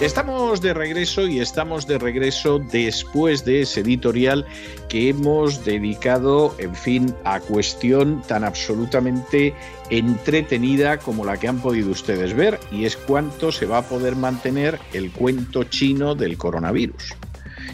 [0.00, 4.44] Estamos de regreso y estamos de regreso después de ese editorial
[4.90, 9.54] que hemos dedicado, en fin, a cuestión tan absolutamente
[9.88, 14.16] entretenida como la que han podido ustedes ver, y es cuánto se va a poder
[14.16, 17.14] mantener el cuento chino del coronavirus.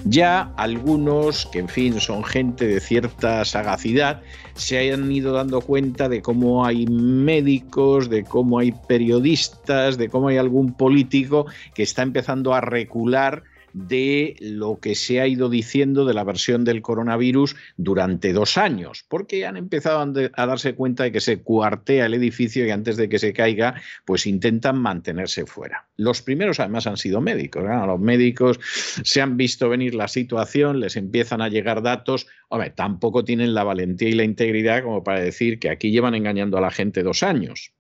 [0.05, 4.23] Ya algunos, que en fin son gente de cierta sagacidad,
[4.55, 10.29] se han ido dando cuenta de cómo hay médicos, de cómo hay periodistas, de cómo
[10.29, 13.45] hay algún político que está empezando a recular
[13.75, 19.05] de lo que se ha ido diciendo de la versión del coronavirus durante dos años,
[19.09, 20.01] porque han empezado
[20.35, 23.81] a darse cuenta de que se cuartea el edificio y antes de que se caiga,
[24.05, 25.87] pues intentan mantenerse fuera.
[25.97, 28.59] Los primeros además han sido médicos, los médicos
[29.03, 33.65] se han visto venir la situación, les empiezan a llegar datos, hombre, tampoco tienen la
[33.65, 37.23] valentía y la integridad como para decir que aquí llevan engañando a la gente dos
[37.23, 37.73] años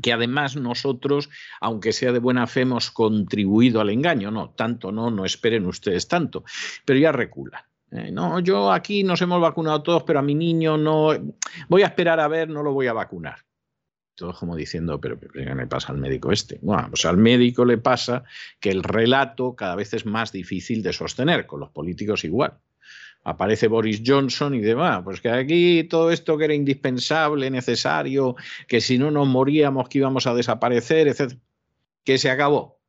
[0.00, 1.28] que además nosotros,
[1.60, 4.30] aunque sea de buena fe, hemos contribuido al engaño.
[4.30, 6.44] No, tanto no, no esperen ustedes tanto,
[6.84, 7.66] pero ya recula.
[7.90, 11.10] Eh, no, yo aquí nos hemos vacunado todos, pero a mi niño no.
[11.68, 13.40] Voy a esperar a ver, no lo voy a vacunar.
[14.14, 16.58] Todo como diciendo, pero, ¿qué me pasa al médico este?
[16.62, 18.24] Bueno, pues al médico le pasa
[18.60, 22.58] que el relato cada vez es más difícil de sostener, con los políticos igual
[23.24, 28.80] aparece Boris Johnson y demás, pues que aquí todo esto que era indispensable, necesario, que
[28.80, 31.34] si no nos moríamos que íbamos a desaparecer, etc.,
[32.04, 32.80] que se acabó.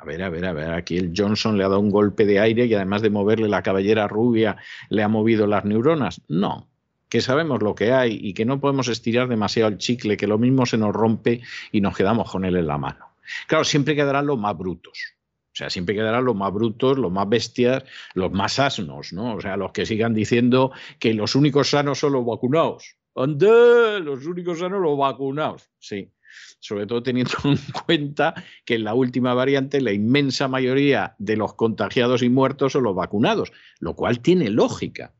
[0.00, 2.38] A ver, a ver, a ver, aquí el Johnson le ha dado un golpe de
[2.38, 4.56] aire y además de moverle la cabellera rubia,
[4.88, 6.22] le ha movido las neuronas.
[6.28, 6.68] No,
[7.08, 10.38] que sabemos lo que hay y que no podemos estirar demasiado el chicle, que lo
[10.38, 11.42] mismo se nos rompe
[11.72, 13.06] y nos quedamos con él en la mano.
[13.48, 15.17] Claro, siempre quedarán los más brutos
[15.58, 19.34] sea, siempre quedarán los más brutos, los más bestias, los más asnos, ¿no?
[19.34, 20.70] O sea, los que sigan diciendo
[21.00, 22.96] que los únicos sanos son los vacunados.
[23.16, 23.98] ¡Ande!
[24.00, 25.68] Los únicos sanos los vacunados.
[25.78, 26.12] Sí.
[26.60, 31.54] Sobre todo teniendo en cuenta que en la última variante la inmensa mayoría de los
[31.54, 35.12] contagiados y muertos son los vacunados, lo cual tiene lógica.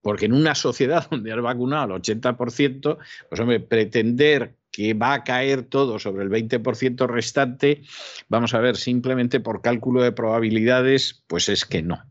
[0.00, 2.98] Porque en una sociedad donde has vacunado al 80%,
[3.28, 7.82] pues hombre, pretender que va a caer todo sobre el 20% restante,
[8.28, 12.02] vamos a ver, simplemente por cálculo de probabilidades, pues es que no.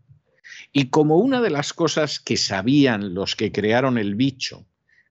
[0.71, 4.65] Y como una de las cosas que sabían los que crearon el bicho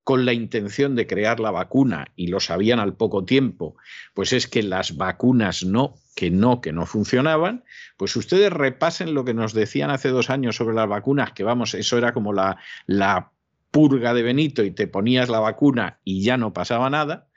[0.04, 3.76] con la intención de crear la vacuna y lo sabían al poco tiempo,
[4.14, 7.64] pues es que las vacunas no, que no, que no funcionaban,
[7.96, 11.74] pues ustedes repasen lo que nos decían hace dos años sobre las vacunas, que vamos,
[11.74, 12.56] eso era como la,
[12.86, 13.30] la
[13.70, 17.29] purga de Benito y te ponías la vacuna y ya no pasaba nada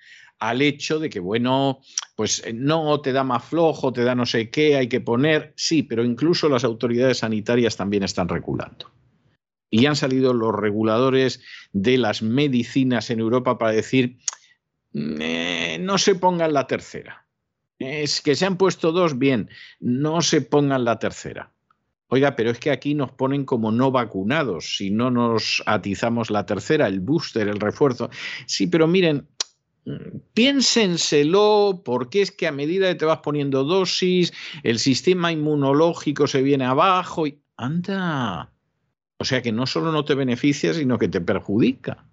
[0.44, 1.80] al hecho de que, bueno,
[2.16, 5.54] pues eh, no te da más flojo, te da no sé qué, hay que poner,
[5.56, 8.92] sí, pero incluso las autoridades sanitarias también están regulando.
[9.70, 14.18] Y han salido los reguladores de las medicinas en Europa para decir,
[14.92, 17.26] mm, eh, no se pongan la tercera.
[17.80, 19.50] Es que se han puesto dos, bien,
[19.80, 21.54] no se pongan la tercera.
[22.10, 26.46] Oiga, pero es que aquí nos ponen como no vacunados si no nos atizamos la
[26.46, 28.10] tercera, el booster, el refuerzo.
[28.46, 29.28] Sí, pero miren,
[30.34, 34.34] piénsenselo, porque es que a medida que te vas poniendo dosis,
[34.64, 38.52] el sistema inmunológico se viene abajo y anda.
[39.18, 42.06] O sea que no solo no te beneficia, sino que te perjudica.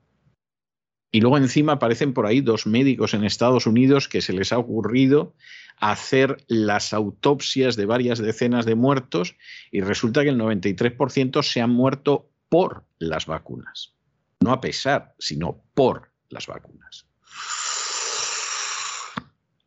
[1.12, 4.58] Y luego encima aparecen por ahí dos médicos en Estados Unidos que se les ha
[4.58, 5.34] ocurrido
[5.78, 9.34] hacer las autopsias de varias decenas de muertos
[9.72, 13.94] y resulta que el 93% se han muerto por las vacunas.
[14.41, 17.09] No a pesar, sino por las vacunas.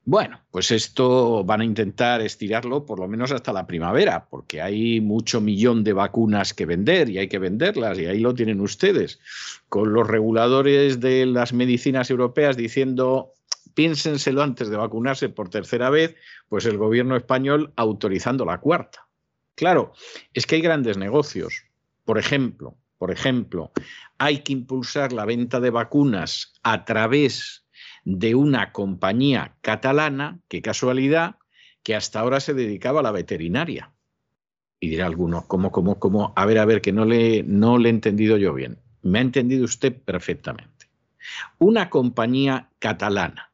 [0.06, 5.00] Bueno, pues esto van a intentar estirarlo por lo menos hasta la primavera, porque hay
[5.00, 9.22] mucho millón de vacunas que vender y hay que venderlas, y ahí lo tienen ustedes,
[9.70, 13.32] con los reguladores de las medicinas europeas diciendo
[13.76, 16.16] piénsenselo antes de vacunarse por tercera vez,
[16.50, 19.08] pues el gobierno español autorizando la cuarta.
[19.56, 19.94] Claro,
[20.34, 21.64] es que hay grandes negocios.
[22.04, 23.72] Por ejemplo, por ejemplo,
[24.18, 27.66] hay que impulsar la venta de vacunas a través
[28.06, 31.36] de una compañía catalana, qué casualidad,
[31.84, 33.92] que hasta ahora se dedicaba a la veterinaria.
[34.80, 36.34] Y dirá alguno, ¿cómo, cómo, cómo?
[36.36, 38.80] A ver, a ver, que no le, no le he entendido yo bien.
[39.02, 40.90] Me ha entendido usted perfectamente.
[41.60, 43.54] Una compañía catalana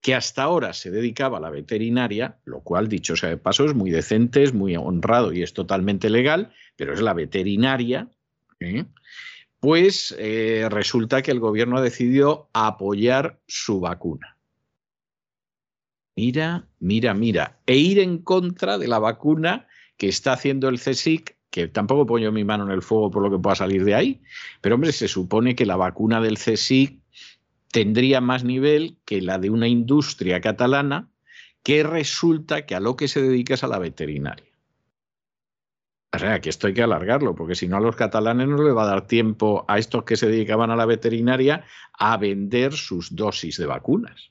[0.00, 3.74] que hasta ahora se dedicaba a la veterinaria, lo cual, dicho sea de paso, es
[3.74, 8.08] muy decente, es muy honrado y es totalmente legal, pero es la veterinaria,
[8.60, 8.84] ¿eh?
[9.60, 14.36] pues eh, resulta que el gobierno decidió apoyar su vacuna.
[16.16, 21.36] Mira, mira, mira, e ir en contra de la vacuna que está haciendo el CSIC,
[21.50, 24.22] que tampoco pongo mi mano en el fuego por lo que pueda salir de ahí,
[24.60, 27.00] pero hombre, se supone que la vacuna del CSIC
[27.70, 31.10] tendría más nivel que la de una industria catalana
[31.62, 34.47] que resulta que a lo que se dedica es a la veterinaria.
[36.12, 38.74] O sea, que esto hay que alargarlo, porque si no a los catalanes no les
[38.74, 43.14] va a dar tiempo a estos que se dedicaban a la veterinaria a vender sus
[43.14, 44.30] dosis de vacunas.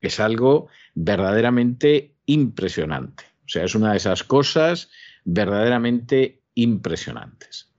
[0.00, 3.24] Es algo verdaderamente impresionante.
[3.44, 4.90] O sea, es una de esas cosas
[5.24, 7.70] verdaderamente impresionantes.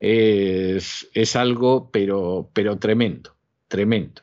[0.00, 3.36] Es, es algo, pero, pero tremendo
[3.70, 4.22] tremendo.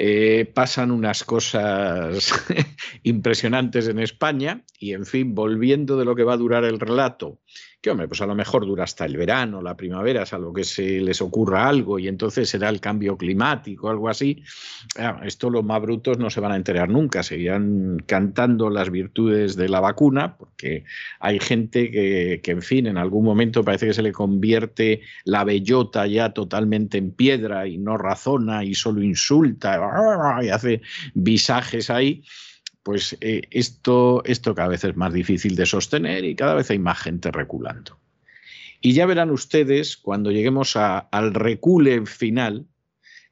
[0.00, 2.32] Eh, pasan unas cosas
[3.02, 7.40] impresionantes en España y, en fin, volviendo de lo que va a durar el relato
[7.80, 11.00] que hombre, pues a lo mejor dura hasta el verano, la primavera, salvo que se
[11.00, 14.42] les ocurra algo y entonces será el cambio climático, algo así.
[14.98, 19.54] Ah, esto los más brutos no se van a enterar nunca, seguirán cantando las virtudes
[19.54, 20.84] de la vacuna, porque
[21.20, 25.44] hay gente que, que, en fin, en algún momento parece que se le convierte la
[25.44, 29.78] bellota ya totalmente en piedra y no razona y solo insulta
[30.42, 30.82] y hace
[31.14, 32.24] visajes ahí
[32.82, 36.78] pues eh, esto, esto cada vez es más difícil de sostener y cada vez hay
[36.78, 37.98] más gente reculando.
[38.80, 42.66] Y ya verán ustedes, cuando lleguemos al recule final,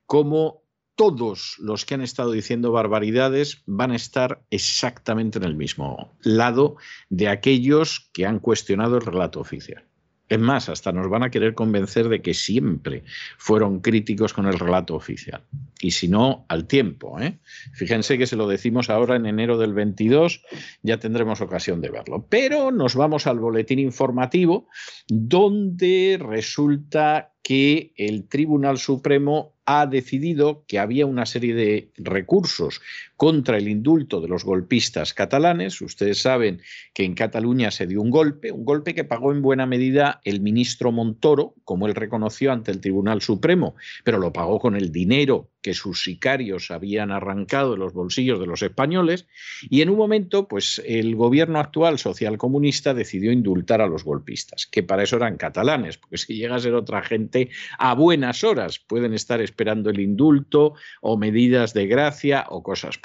[0.05, 0.65] cómo
[0.97, 6.77] todos los que han estado diciendo barbaridades van a estar exactamente en el mismo lado
[7.11, 9.85] de aquellos que han cuestionado el relato oficial.
[10.29, 13.05] Es más, hasta nos van a querer convencer de que siempre
[13.39, 15.43] fueron críticos con el relato oficial.
[15.81, 17.21] Y si no, al tiempo.
[17.21, 17.39] ¿eh?
[17.75, 20.43] Fíjense que se lo decimos ahora en enero del 22,
[20.83, 22.27] ya tendremos ocasión de verlo.
[22.29, 24.67] Pero nos vamos al boletín informativo,
[25.07, 32.81] donde resulta que el Tribunal Supremo ha decidido que había una serie de recursos
[33.17, 35.81] contra el indulto de los golpistas catalanes.
[35.81, 36.61] Ustedes saben
[36.93, 40.41] que en Cataluña se dio un golpe, un golpe que pagó en buena medida el
[40.41, 43.75] ministro Montoro, como él reconoció ante el Tribunal Supremo,
[44.05, 48.47] pero lo pagó con el dinero que sus sicarios habían arrancado de los bolsillos de
[48.47, 49.27] los españoles.
[49.69, 54.85] Y en un momento, pues el gobierno actual socialcomunista decidió indultar a los golpistas, que
[54.85, 59.13] para eso eran catalanes, porque si llega a ser otra gente, a buenas horas pueden
[59.13, 62.99] estar esperando el indulto o medidas de gracia o cosas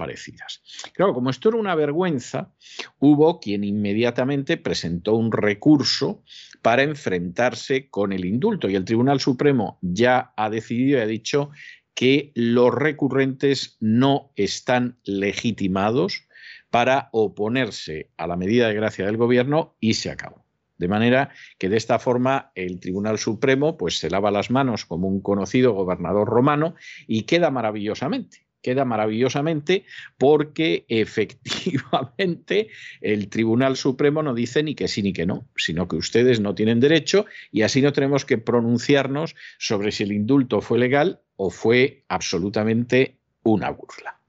[0.93, 2.53] Claro, como esto era una vergüenza,
[2.99, 6.23] hubo quien inmediatamente presentó un recurso
[6.61, 11.51] para enfrentarse con el indulto y el Tribunal Supremo ya ha decidido y ha dicho
[11.93, 16.27] que los recurrentes no están legitimados
[16.69, 20.45] para oponerse a la medida de gracia del gobierno y se acabó.
[20.77, 25.07] De manera que de esta forma el Tribunal Supremo pues se lava las manos como
[25.07, 26.75] un conocido gobernador romano
[27.05, 29.85] y queda maravillosamente queda maravillosamente
[30.17, 32.69] porque efectivamente
[33.01, 36.55] el Tribunal Supremo no dice ni que sí ni que no, sino que ustedes no
[36.55, 41.49] tienen derecho y así no tenemos que pronunciarnos sobre si el indulto fue legal o
[41.49, 44.19] fue absolutamente una burla.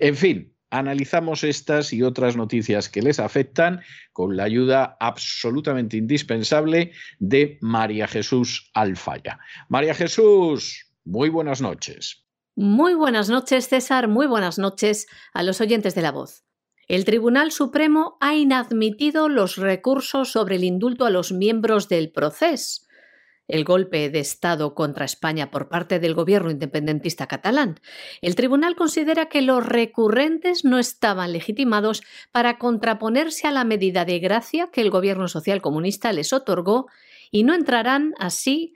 [0.00, 3.80] En fin, analizamos estas y otras noticias que les afectan
[4.12, 9.38] con la ayuda absolutamente indispensable de María Jesús Alfaya.
[9.68, 12.27] María Jesús, muy buenas noches.
[12.60, 14.08] Muy buenas noches, César.
[14.08, 16.42] Muy buenas noches a los oyentes de la voz.
[16.88, 22.82] El Tribunal Supremo ha inadmitido los recursos sobre el indulto a los miembros del proceso
[23.46, 27.78] el golpe de Estado contra España por parte del gobierno independentista catalán.
[28.22, 34.18] El tribunal considera que los recurrentes no estaban legitimados para contraponerse a la medida de
[34.18, 36.88] gracia que el gobierno social comunista les otorgó
[37.30, 38.74] y no entrarán así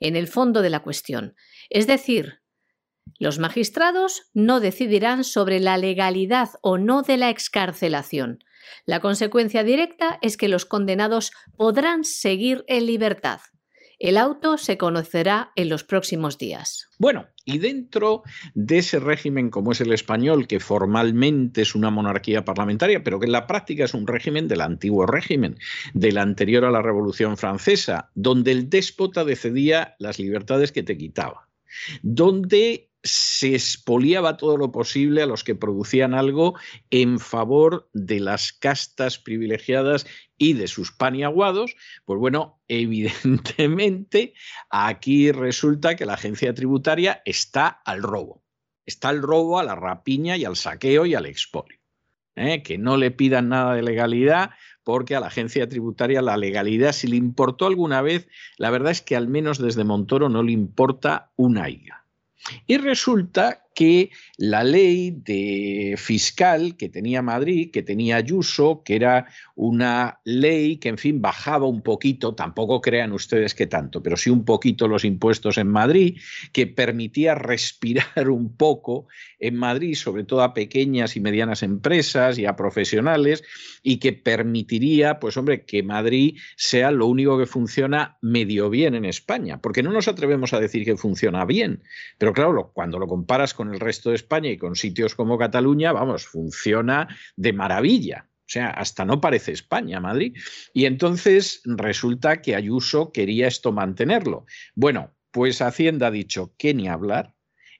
[0.00, 1.36] en el fondo de la cuestión.
[1.70, 2.39] Es decir,
[3.18, 8.42] los magistrados no decidirán sobre la legalidad o no de la excarcelación.
[8.86, 13.40] La consecuencia directa es que los condenados podrán seguir en libertad.
[13.98, 16.88] El auto se conocerá en los próximos días.
[16.98, 18.22] Bueno, y dentro
[18.54, 23.26] de ese régimen como es el español, que formalmente es una monarquía parlamentaria, pero que
[23.26, 25.58] en la práctica es un régimen del antiguo régimen,
[25.92, 31.49] del anterior a la Revolución Francesa, donde el déspota decedía las libertades que te quitaba,
[32.02, 36.54] donde se expoliaba todo lo posible a los que producían algo
[36.90, 41.74] en favor de las castas privilegiadas y de sus paniaguados,
[42.04, 44.34] pues bueno, evidentemente
[44.68, 48.44] aquí resulta que la agencia tributaria está al robo.
[48.86, 51.78] Está el robo, a la rapiña y al saqueo y al expolio.
[52.34, 52.62] ¿eh?
[52.62, 54.50] Que no le pidan nada de legalidad,
[54.90, 59.00] porque a la agencia tributaria la legalidad, si le importó alguna vez, la verdad es
[59.00, 62.06] que al menos desde Montoro no le importa una higa.
[62.66, 69.26] Y resulta que la ley de fiscal que tenía Madrid, que tenía Ayuso, que era
[69.54, 74.28] una ley que, en fin, bajaba un poquito, tampoco crean ustedes que tanto, pero sí
[74.28, 76.18] un poquito los impuestos en Madrid,
[76.52, 79.06] que permitía respirar un poco
[79.38, 83.42] en Madrid, sobre todo a pequeñas y medianas empresas y a profesionales,
[83.82, 89.06] y que permitiría, pues hombre, que Madrid sea lo único que funciona medio bien en
[89.06, 91.82] España, porque no nos atrevemos a decir que funciona bien,
[92.18, 95.92] pero claro, cuando lo comparas con el resto de España y con sitios como Cataluña,
[95.92, 98.26] vamos, funciona de maravilla.
[98.28, 100.36] O sea, hasta no parece España, Madrid.
[100.74, 104.44] Y entonces resulta que Ayuso quería esto mantenerlo.
[104.74, 107.34] Bueno, pues Hacienda ha dicho que ni hablar,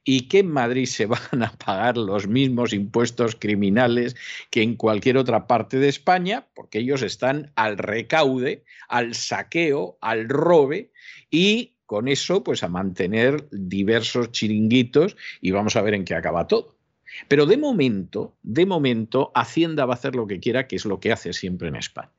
[0.05, 4.17] y que en Madrid se van a pagar los mismos impuestos criminales
[4.51, 10.29] que en cualquier otra parte de España, porque ellos están al recaude, al saqueo, al
[10.29, 10.93] robe
[11.31, 16.47] y con eso, pues a mantener diversos chiringuitos y vamos a ver en qué acaba
[16.47, 16.77] todo.
[17.27, 21.01] Pero de momento, de momento, Hacienda va a hacer lo que quiera, que es lo
[21.01, 22.13] que hace siempre en España.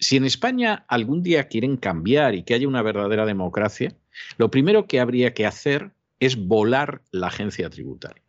[0.00, 3.94] Si en España algún día quieren cambiar y que haya una verdadera democracia,
[4.38, 8.24] lo primero que habría que hacer es volar la agencia tributaria.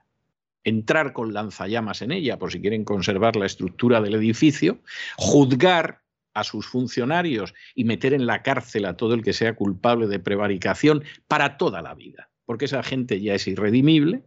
[0.63, 4.77] Entrar con lanzallamas en ella, por si quieren conservar la estructura del edificio,
[5.17, 10.07] juzgar a sus funcionarios y meter en la cárcel a todo el que sea culpable
[10.07, 14.23] de prevaricación para toda la vida, porque esa gente ya es irredimible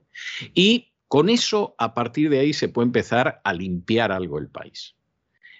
[0.54, 4.94] y con eso a partir de ahí se puede empezar a limpiar algo el país.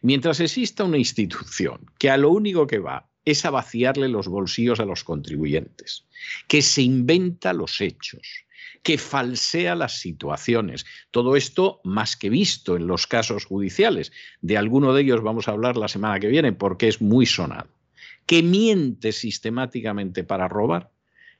[0.00, 4.80] Mientras exista una institución que a lo único que va es a vaciarle los bolsillos
[4.80, 6.06] a los contribuyentes,
[6.48, 8.46] que se inventa los hechos,
[8.82, 10.84] que falsea las situaciones.
[11.10, 14.12] Todo esto más que visto en los casos judiciales.
[14.40, 17.68] De alguno de ellos vamos a hablar la semana que viene porque es muy sonado.
[18.26, 20.90] Que miente sistemáticamente para robar,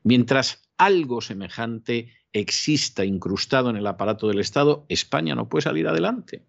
[0.03, 6.43] mientras algo semejante exista incrustado en el aparato del Estado, España no puede salir adelante.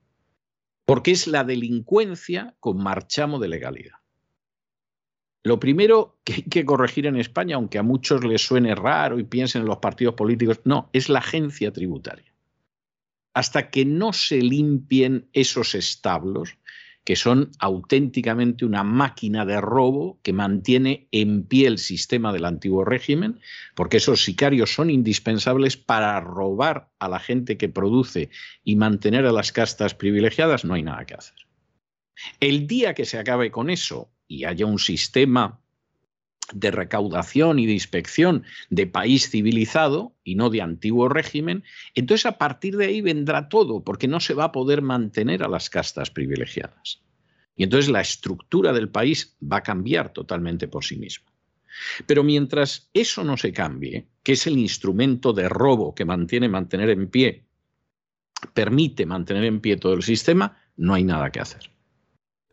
[0.85, 4.02] Porque es la delincuencia con marchamo de legalidad.
[5.43, 9.25] Lo primero que hay que corregir en España, aunque a muchos les suene raro y
[9.25, 12.33] piensen en los partidos políticos, no, es la agencia tributaria.
[13.33, 16.57] Hasta que no se limpien esos establos,
[17.03, 22.85] que son auténticamente una máquina de robo que mantiene en pie el sistema del antiguo
[22.85, 23.41] régimen,
[23.75, 28.29] porque esos sicarios son indispensables para robar a la gente que produce
[28.63, 31.35] y mantener a las castas privilegiadas, no hay nada que hacer.
[32.39, 35.59] El día que se acabe con eso y haya un sistema
[36.53, 41.63] de recaudación y de inspección de país civilizado y no de antiguo régimen,
[41.95, 45.47] entonces a partir de ahí vendrá todo, porque no se va a poder mantener a
[45.47, 47.01] las castas privilegiadas.
[47.55, 51.31] Y entonces la estructura del país va a cambiar totalmente por sí misma.
[52.05, 56.89] Pero mientras eso no se cambie, que es el instrumento de robo que mantiene mantener
[56.89, 57.45] en pie,
[58.53, 61.72] permite mantener en pie todo el sistema, no hay nada que hacer.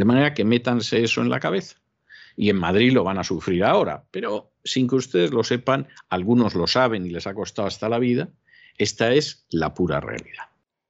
[0.01, 1.77] De manera que métanse eso en la cabeza.
[2.35, 6.55] Y en Madrid lo van a sufrir ahora, pero sin que ustedes lo sepan, algunos
[6.55, 8.31] lo saben y les ha costado hasta la vida,
[8.79, 10.45] esta es la pura realidad.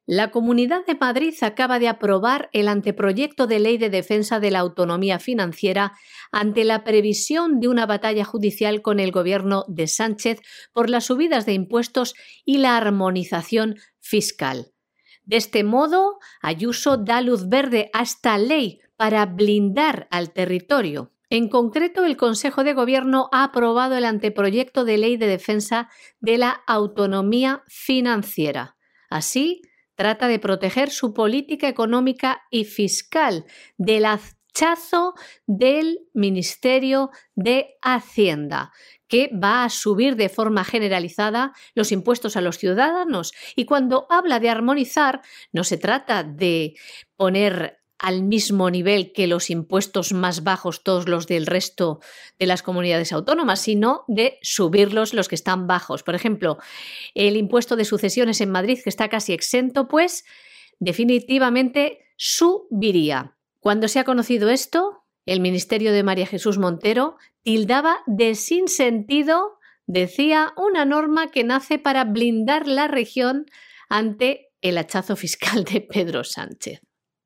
[0.07, 4.61] La Comunidad de Madrid acaba de aprobar el anteproyecto de ley de defensa de la
[4.61, 5.95] autonomía financiera
[6.31, 10.41] ante la previsión de una batalla judicial con el gobierno de Sánchez
[10.73, 12.15] por las subidas de impuestos
[12.45, 14.69] y la armonización fiscal.
[15.25, 21.11] De este modo, Ayuso da luz verde a esta ley para blindar al territorio.
[21.31, 25.89] En concreto, el Consejo de Gobierno ha aprobado el anteproyecto de ley de defensa
[26.21, 28.77] de la autonomía financiera.
[29.09, 29.63] Así,
[29.95, 33.47] trata de proteger su política económica y fiscal
[33.79, 35.15] del hachazo
[35.47, 38.71] del Ministerio de Hacienda,
[39.09, 43.33] que va a subir de forma generalizada los impuestos a los ciudadanos.
[43.57, 46.75] Y cuando habla de armonizar, no se trata de
[47.17, 52.01] poner al mismo nivel que los impuestos más bajos, todos los del resto
[52.39, 56.03] de las comunidades autónomas, sino de subirlos los que están bajos.
[56.03, 56.57] Por ejemplo,
[57.15, 60.25] el impuesto de sucesiones en Madrid, que está casi exento, pues
[60.79, 63.37] definitivamente subiría.
[63.61, 69.59] Cuando se ha conocido esto, el Ministerio de María Jesús Montero tildaba de sin sentido,
[69.87, 73.45] decía, una norma que nace para blindar la región
[73.91, 76.81] ante el hachazo fiscal de Pedro Sánchez.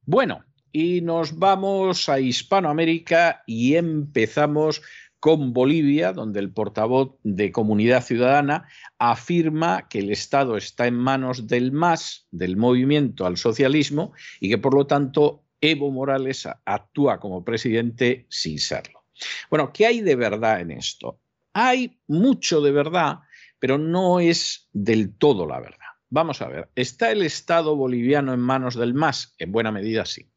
[0.04, 4.82] Bueno, y nos vamos a Hispanoamérica y empezamos
[5.20, 8.66] con Bolivia, donde el portavoz de Comunidad Ciudadana
[8.98, 14.58] afirma que el Estado está en manos del MAS, del movimiento al socialismo, y que
[14.58, 19.04] por lo tanto Evo Morales actúa como presidente sin serlo.
[19.50, 21.20] Bueno, ¿qué hay de verdad en esto?
[21.52, 23.20] Hay mucho de verdad,
[23.60, 25.78] pero no es del todo la verdad.
[26.10, 29.36] Vamos a ver, ¿está el Estado boliviano en manos del MAS?
[29.38, 30.33] En buena medida sí.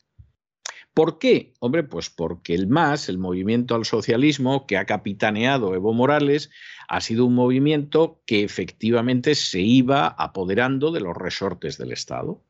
[0.98, 1.54] ¿Por qué?
[1.60, 6.50] Hombre, pues porque el MAS, el movimiento al socialismo que ha capitaneado Evo Morales,
[6.88, 12.42] ha sido un movimiento que efectivamente se iba apoderando de los resortes del Estado.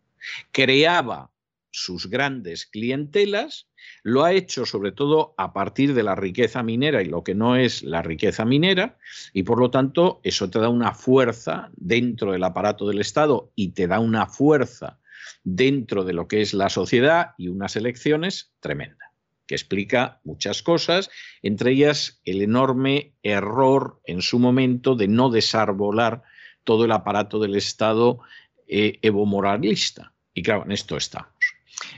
[0.53, 1.29] Creaba
[1.71, 3.67] sus grandes clientelas,
[4.01, 7.57] lo ha hecho sobre todo a partir de la riqueza minera y lo que no
[7.57, 8.97] es la riqueza minera,
[9.33, 13.71] y por lo tanto eso te da una fuerza dentro del aparato del Estado y
[13.73, 15.01] te da una fuerza
[15.43, 19.11] dentro de lo que es la sociedad y unas elecciones tremenda,
[19.45, 21.09] que explica muchas cosas,
[21.41, 26.23] entre ellas el enorme error en su momento de no desarbolar
[26.63, 28.19] todo el aparato del Estado
[28.67, 30.13] eh, evo moralista.
[30.33, 31.33] Y claro, en esto estamos.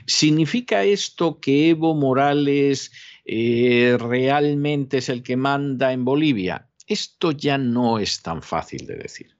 [0.06, 2.92] ¿Significa esto que Evo Morales
[3.24, 6.68] eh, realmente es el que manda en Bolivia?
[6.86, 9.36] Esto ya no es tan fácil de decir.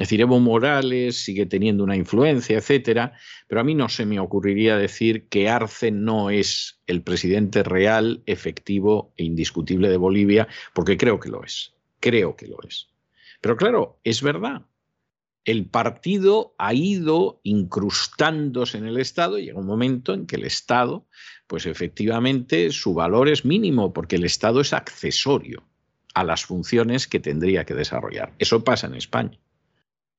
[0.00, 3.12] Es decir, Evo Morales sigue teniendo una influencia, etcétera,
[3.46, 8.22] pero a mí no se me ocurriría decir que Arce no es el presidente real,
[8.24, 11.74] efectivo e indiscutible de Bolivia, porque creo que lo es.
[12.00, 12.88] Creo que lo es.
[13.42, 14.62] Pero claro, es verdad.
[15.44, 20.44] El partido ha ido incrustándose en el Estado y llega un momento en que el
[20.44, 21.06] Estado,
[21.46, 25.62] pues efectivamente, su valor es mínimo, porque el Estado es accesorio
[26.14, 28.32] a las funciones que tendría que desarrollar.
[28.38, 29.38] Eso pasa en España.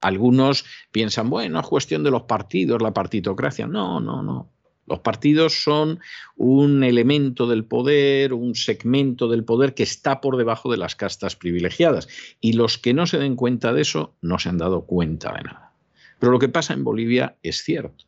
[0.02, 3.68] Algunos piensan, bueno, es cuestión de los partidos, la partitocracia.
[3.68, 4.52] No, no, no.
[4.88, 6.00] Los partidos son
[6.36, 11.36] un elemento del poder, un segmento del poder que está por debajo de las castas
[11.36, 12.10] privilegiadas.
[12.42, 15.44] Y los que no se den cuenta de eso no se han dado cuenta de
[15.44, 15.74] nada.
[16.20, 18.06] Pero lo que pasa en Bolivia es cierto.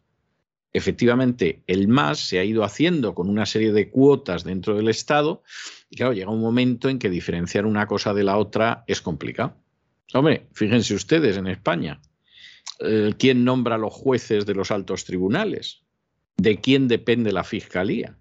[0.73, 5.43] Efectivamente, el MAS se ha ido haciendo con una serie de cuotas dentro del Estado
[5.89, 9.55] y claro, llega un momento en que diferenciar una cosa de la otra es complicado.
[10.13, 11.99] Hombre, fíjense ustedes en España,
[12.79, 15.83] eh, ¿quién nombra a los jueces de los altos tribunales?
[16.37, 18.17] ¿De quién depende la fiscalía?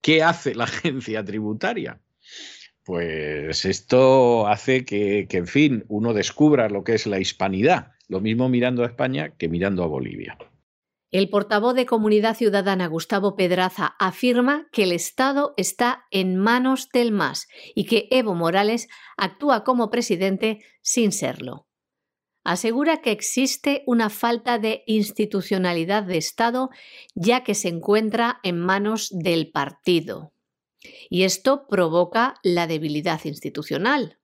[0.00, 2.00] ¿Qué hace la agencia tributaria?
[2.84, 8.20] Pues esto hace que, que, en fin, uno descubra lo que es la hispanidad, lo
[8.20, 10.36] mismo mirando a España que mirando a Bolivia.
[11.12, 17.12] El portavoz de Comunidad Ciudadana Gustavo Pedraza afirma que el Estado está en manos del
[17.12, 21.68] MAS y que Evo Morales actúa como presidente sin serlo.
[22.44, 26.70] Asegura que existe una falta de institucionalidad de Estado
[27.14, 30.32] ya que se encuentra en manos del partido.
[31.10, 34.18] Y esto provoca la debilidad institucional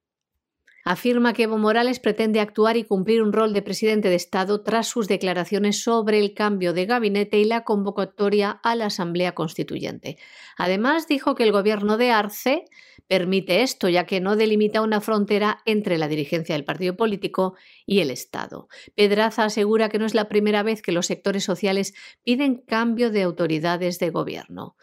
[0.85, 4.87] afirma que Evo Morales pretende actuar y cumplir un rol de presidente de Estado tras
[4.87, 10.19] sus declaraciones sobre el cambio de gabinete y la convocatoria a la Asamblea Constituyente.
[10.57, 12.65] Además, dijo que el gobierno de Arce
[13.07, 17.55] permite esto, ya que no delimita una frontera entre la dirigencia del partido político
[17.87, 18.69] y el Estado.
[18.95, 23.23] Pedraza asegura que no es la primera vez que los sectores sociales piden cambio de
[23.23, 24.77] autoridades de gobierno.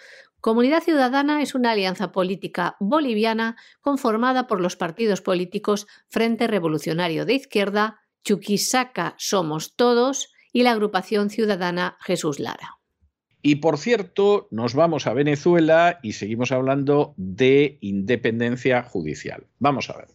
[0.45, 7.33] Comunidad Ciudadana es una alianza política boliviana conformada por los partidos políticos Frente Revolucionario de
[7.33, 12.77] Izquierda, Chuquisaca Somos Todos y la agrupación ciudadana Jesús Lara.
[13.41, 19.47] Y por cierto, nos vamos a Venezuela y seguimos hablando de independencia judicial.
[19.57, 20.09] Vamos a ver.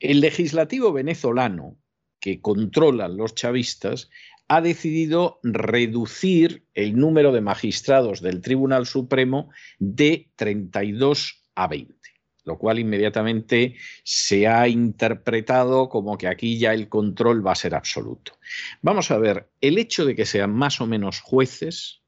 [0.00, 1.78] El legislativo venezolano
[2.20, 4.10] que controlan los chavistas
[4.48, 11.94] ha decidido reducir el número de magistrados del Tribunal Supremo de 32 a 20,
[12.44, 17.74] lo cual inmediatamente se ha interpretado como que aquí ya el control va a ser
[17.74, 18.38] absoluto.
[18.82, 22.02] Vamos a ver, el hecho de que sean más o menos jueces,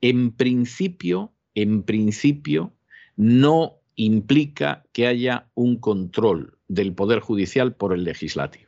[0.00, 2.74] en principio, en principio,
[3.16, 8.67] no implica que haya un control del Poder Judicial por el legislativo.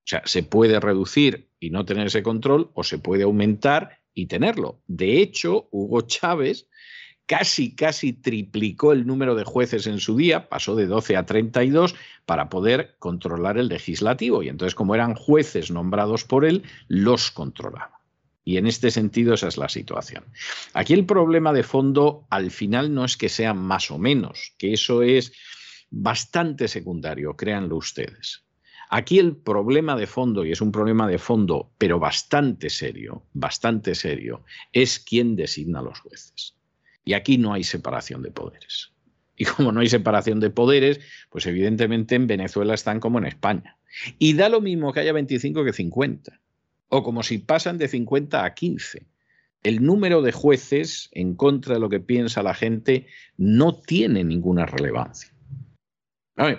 [0.00, 4.26] O sea, se puede reducir y no tener ese control o se puede aumentar y
[4.26, 4.82] tenerlo.
[4.86, 6.66] De hecho, Hugo Chávez
[7.30, 11.94] casi, casi triplicó el número de jueces en su día, pasó de 12 a 32
[12.26, 14.42] para poder controlar el legislativo.
[14.42, 18.00] Y entonces, como eran jueces nombrados por él, los controlaba.
[18.44, 20.24] Y en este sentido esa es la situación.
[20.74, 24.72] Aquí el problema de fondo al final no es que sean más o menos, que
[24.72, 25.32] eso es
[25.88, 28.44] bastante secundario, créanlo ustedes.
[28.92, 33.94] Aquí el problema de fondo, y es un problema de fondo, pero bastante serio, bastante
[33.94, 36.56] serio, es quién designa a los jueces.
[37.04, 38.92] Y aquí no hay separación de poderes.
[39.36, 40.98] Y como no hay separación de poderes,
[41.30, 43.78] pues evidentemente en Venezuela están como en España.
[44.18, 46.40] Y da lo mismo que haya 25 que 50.
[46.88, 49.06] O como si pasan de 50 a 15.
[49.62, 54.66] El número de jueces en contra de lo que piensa la gente no tiene ninguna
[54.66, 55.32] relevancia.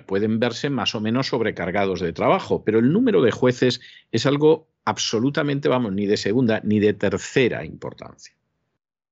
[0.06, 4.68] Pueden verse más o menos sobrecargados de trabajo, pero el número de jueces es algo
[4.86, 8.36] absolutamente, vamos, ni de segunda ni de tercera importancia.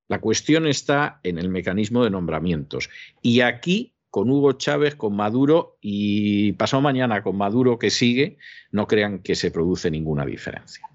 [0.07, 2.89] La cuestión está en el mecanismo de nombramientos.
[3.21, 8.37] Y aquí, con Hugo Chávez, con Maduro y pasado mañana con Maduro que sigue,
[8.71, 10.89] no crean que se produce ninguna diferencia.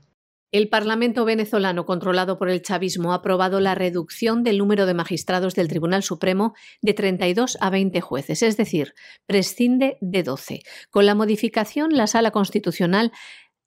[0.55, 5.57] El Parlamento venezolano, controlado por el chavismo, ha aprobado la reducción del número de magistrados
[5.57, 8.95] del Tribunal Supremo de 32 a 20 jueces, es decir,
[9.27, 10.63] prescinde de 12.
[10.91, 13.11] Con la modificación, la Sala Constitucional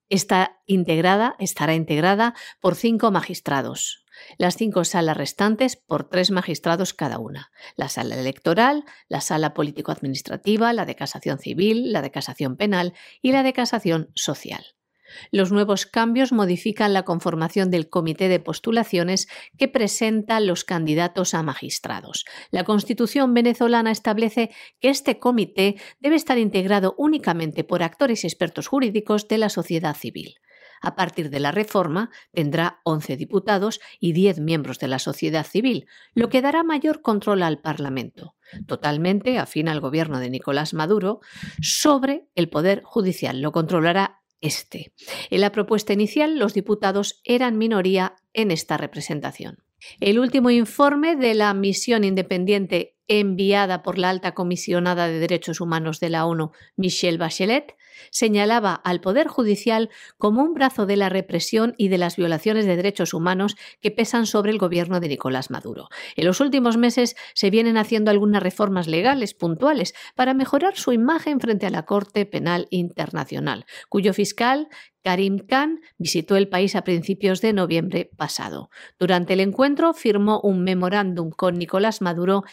[0.08, 4.06] está integrada, estará integrada por cinco magistrados.
[4.38, 7.52] Las cinco salas restantes por tres magistrados cada una.
[7.76, 13.34] La sala electoral, la sala político-administrativa, la de casación civil, la de casación penal y
[13.34, 14.77] la de casación social.
[15.32, 21.44] Los nuevos cambios modifican la conformación del comité de postulaciones que presenta los candidatos a
[21.44, 22.26] magistrados.
[22.52, 28.68] La Constitución venezolana establece que este comité debe estar integrado únicamente por actores y expertos
[28.68, 30.36] jurídicos de la sociedad civil.
[30.82, 35.88] A partir de la reforma, tendrá 11 diputados y 10 miembros de la sociedad civil,
[36.14, 38.36] lo que dará mayor control al Parlamento,
[38.68, 41.20] totalmente afín al gobierno de Nicolás Maduro,
[41.62, 43.42] sobre el Poder Judicial.
[43.42, 44.94] Lo controlará este.
[45.30, 49.64] En la propuesta inicial, los diputados eran minoría en esta representación.
[50.00, 56.00] El último informe de la misión independiente enviada por la alta comisionada de Derechos Humanos
[56.00, 57.76] de la ONU, Michelle Bachelet,
[58.12, 62.76] señalaba al Poder Judicial como un brazo de la represión y de las violaciones de
[62.76, 65.90] derechos humanos que pesan sobre el gobierno de Nicolás Maduro.
[66.16, 71.40] En los últimos meses se vienen haciendo algunas reformas legales puntuales para mejorar su imagen
[71.40, 74.68] frente a la Corte Penal Internacional, cuyo fiscal
[75.04, 78.70] Karim Khan visitó el país a principios de noviembre pasado.
[79.00, 82.44] Durante el encuentro firmó un memorándum con Nicolás Maduro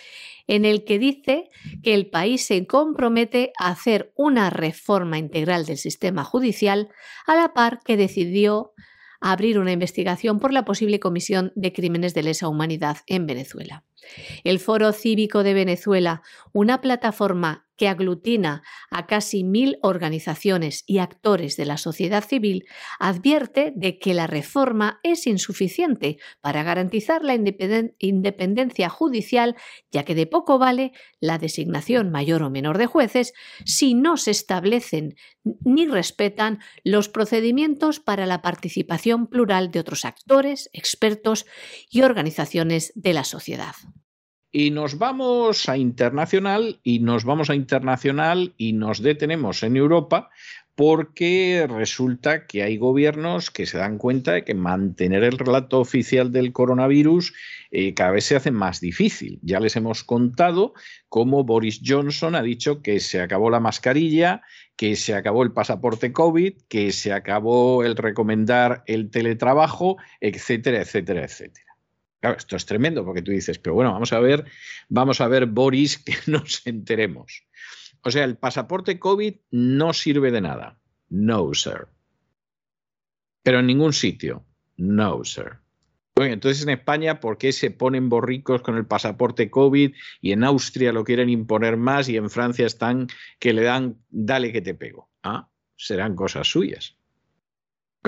[0.47, 1.51] en el que dice
[1.83, 6.89] que el país se compromete a hacer una reforma integral del sistema judicial
[7.27, 8.73] a la par que decidió
[9.21, 13.85] abrir una investigación por la posible comisión de crímenes de lesa humanidad en Venezuela.
[14.45, 21.57] El Foro Cívico de Venezuela, una plataforma que aglutina a casi mil organizaciones y actores
[21.57, 22.67] de la sociedad civil,
[22.99, 29.57] advierte de que la reforma es insuficiente para garantizar la independencia judicial,
[29.91, 33.33] ya que de poco vale la designación mayor o menor de jueces
[33.65, 35.17] si no se establecen
[35.65, 41.47] ni respetan los procedimientos para la participación plural de otros actores, expertos
[41.91, 43.75] y organizaciones de la sociedad.
[44.57, 50.31] Y nos vamos a internacional y nos vamos a internacional y nos detenemos en Europa
[50.77, 56.31] porque resulta que hay gobiernos que se dan cuenta de que mantener el relato oficial
[56.31, 57.35] del coronavirus
[57.73, 59.41] eh, cada vez se hace más difícil.
[59.43, 60.73] Ya les hemos contado
[61.09, 64.43] cómo Boris Johnson ha dicho que se acabó la mascarilla,
[64.77, 71.25] que se acabó el pasaporte COVID, que se acabó el recomendar el teletrabajo, etcétera, etcétera,
[71.25, 71.74] etcétera
[72.33, 74.45] esto es tremendo porque tú dices, pero bueno, vamos a ver,
[74.89, 77.45] vamos a ver, Boris, que nos enteremos.
[78.03, 80.79] O sea, el pasaporte COVID no sirve de nada.
[81.09, 81.87] No, sir.
[83.43, 84.45] Pero en ningún sitio.
[84.77, 85.59] No, sir.
[86.17, 90.45] Bueno, entonces en España, ¿por qué se ponen borricos con el pasaporte COVID y en
[90.45, 93.09] Austria lo quieren imponer más y en Francia están
[93.39, 95.11] que le dan, dale que te pego?
[95.23, 96.97] Ah, serán cosas suyas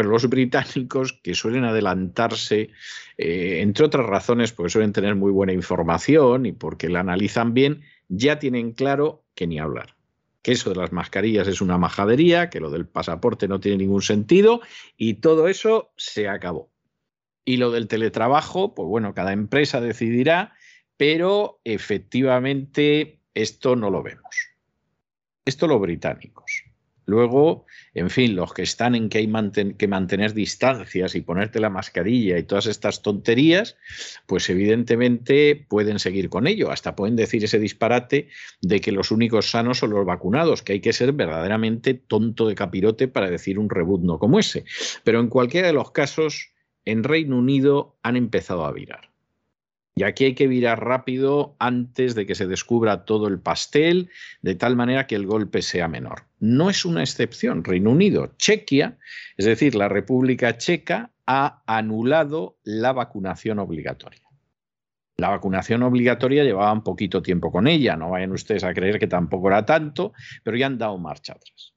[0.05, 2.71] los británicos, que suelen adelantarse,
[3.17, 7.83] eh, entre otras razones, porque suelen tener muy buena información y porque la analizan bien,
[8.09, 9.97] ya tienen claro que ni hablar.
[10.43, 14.03] Que eso de las mascarillas es una majadería, que lo del pasaporte no tiene ningún
[14.03, 14.61] sentido
[14.97, 16.71] y todo eso se acabó.
[17.45, 20.55] Y lo del teletrabajo, pues bueno, cada empresa decidirá,
[20.97, 24.37] pero efectivamente esto no lo vemos.
[25.45, 26.66] Esto los británicos.
[27.07, 29.33] Luego, en fin, los que están en que hay
[29.79, 33.77] que mantener distancias y ponerte la mascarilla y todas estas tonterías,
[34.27, 36.73] pues evidentemente pueden seguir con ello.
[36.73, 38.29] Hasta pueden decir ese disparate
[38.61, 42.57] de que los únicos sanos son los vacunados, que hay que ser verdaderamente tonto de
[42.57, 44.65] capirote para decir un rebuzno como ese.
[45.05, 46.51] Pero en cualquiera de los casos,
[46.85, 49.16] en Reino Unido han empezado a virar.
[49.99, 54.11] Y aquí hay que virar rápido antes de que se descubra todo el pastel,
[54.43, 56.25] de tal manera que el golpe sea menor.
[56.39, 57.65] No es una excepción.
[57.65, 58.99] Reino Unido, Chequia,
[59.39, 64.21] es decir, la República Checa, ha anulado la vacunación obligatoria.
[65.17, 69.07] La vacunación obligatoria llevaba un poquito tiempo con ella, no vayan ustedes a creer que
[69.07, 70.13] tampoco era tanto,
[70.45, 71.76] pero ya han dado marcha atrás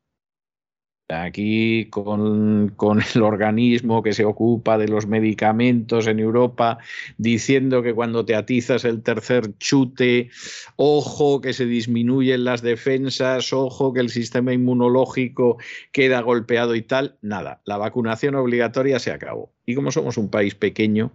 [1.10, 2.74] aquí con,
[3.15, 6.78] el organismo que se ocupa de los medicamentos en Europa,
[7.17, 10.30] diciendo que cuando te atizas el tercer chute,
[10.76, 15.58] ojo que se disminuyen las defensas, ojo que el sistema inmunológico
[15.91, 17.17] queda golpeado y tal.
[17.22, 19.52] Nada, la vacunación obligatoria se acabó.
[19.65, 21.12] Y como somos un país pequeño,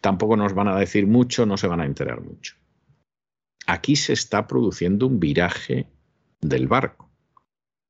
[0.00, 2.54] tampoco nos van a decir mucho, no se van a enterar mucho.
[3.66, 5.86] Aquí se está produciendo un viraje
[6.40, 7.07] del barco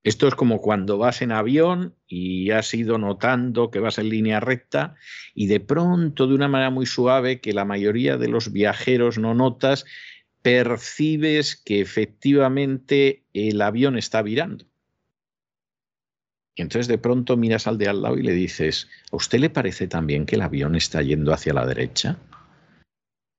[0.05, 4.41] esto es como cuando vas en avión y has ido notando que vas en línea
[4.41, 4.95] recta
[5.35, 9.35] y de pronto, de una manera muy suave, que la mayoría de los viajeros no
[9.35, 9.85] notas,
[10.43, 14.65] percibes que efectivamente el avión está virando.
[16.55, 19.51] Y entonces de pronto miras al de al lado y le dices, ¿a usted le
[19.51, 22.19] parece también que el avión está yendo hacia la derecha?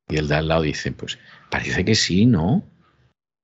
[0.07, 1.19] Y el de al lado dice, pues
[1.49, 2.63] parece que sí, ¿no?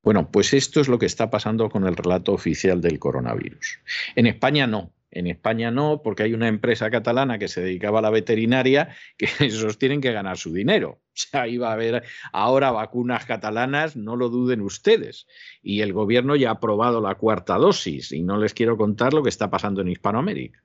[0.05, 3.79] Bueno, pues esto es lo que está pasando con el relato oficial del coronavirus.
[4.15, 4.93] En España no.
[5.09, 9.27] En España no, porque hay una empresa catalana que se dedicaba a la veterinaria que
[9.39, 11.01] esos tienen que ganar su dinero.
[11.15, 15.25] O sea, iba a haber ahora vacunas catalanas, no lo duden ustedes.
[15.63, 19.23] Y el gobierno ya ha aprobado la cuarta dosis y no les quiero contar lo
[19.23, 20.61] que está pasando en Hispanoamérica.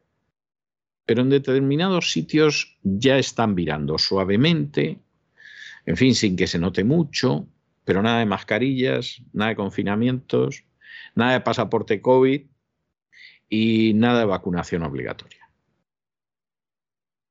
[1.07, 4.99] Pero en determinados sitios ya están virando suavemente,
[5.87, 7.47] en fin, sin que se note mucho,
[7.85, 10.65] pero nada de mascarillas, nada de confinamientos,
[11.15, 12.43] nada de pasaporte COVID
[13.49, 15.51] y nada de vacunación obligatoria.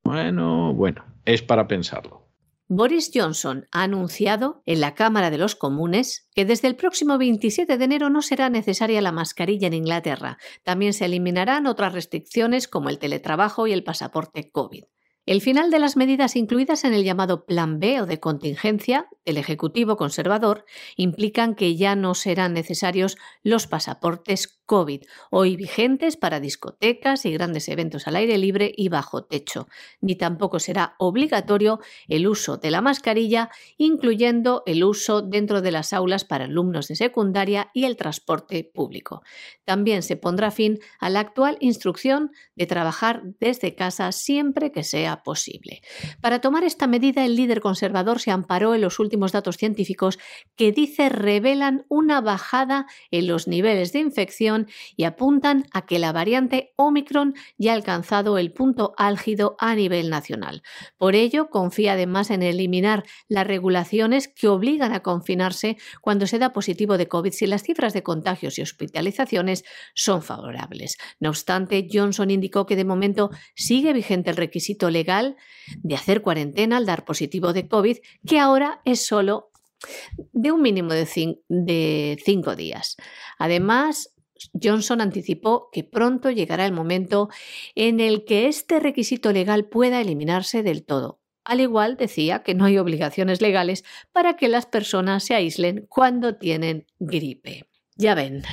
[0.04, 2.30] Bueno, bueno, es para pensarlo.
[2.72, 7.78] Boris Johnson ha anunciado en la Cámara de los Comunes que desde el próximo 27
[7.78, 10.38] de enero no será necesaria la mascarilla en Inglaterra.
[10.64, 14.84] También se eliminarán otras restricciones como el teletrabajo y el pasaporte COVID.
[15.30, 19.38] El final de las medidas incluidas en el llamado Plan B o de contingencia del
[19.38, 20.65] Ejecutivo conservador
[20.96, 25.02] implican que ya no serán necesarios los pasaportes COVID,
[25.32, 29.68] hoy vigentes para discotecas y grandes eventos al aire libre y bajo techo,
[30.00, 35.92] ni tampoco será obligatorio el uso de la mascarilla, incluyendo el uso dentro de las
[35.92, 39.24] aulas para alumnos de secundaria y el transporte público.
[39.66, 45.24] También se pondrá fin a la actual instrucción de trabajar desde casa siempre que sea
[45.24, 45.82] posible.
[46.22, 50.20] Para tomar esta medida, el líder conservador se amparó en los últimos datos científicos
[50.56, 54.59] que dice revelan una bajada en los niveles de infección
[54.95, 60.10] y apuntan a que la variante Omicron ya ha alcanzado el punto álgido a nivel
[60.10, 60.63] nacional.
[60.98, 66.54] Por ello, confía además en eliminar las regulaciones que obligan a confinarse cuando se da
[66.54, 70.98] positivo de COVID si las cifras de contagios y hospitalizaciones son favorables.
[71.19, 75.36] No obstante, Johnson indicó que de momento sigue vigente el requisito legal
[75.78, 79.52] de hacer cuarentena al dar positivo de COVID, que ahora es solo
[80.34, 81.08] de un mínimo de,
[81.48, 82.98] de cinco días.
[83.38, 84.13] Además,
[84.62, 87.30] Johnson anticipó que pronto llegará el momento
[87.75, 91.19] en el que este requisito legal pueda eliminarse del todo.
[91.43, 96.36] Al igual decía que no hay obligaciones legales para que las personas se aíslen cuando
[96.36, 97.65] tienen gripe.
[97.95, 98.43] Ya ven,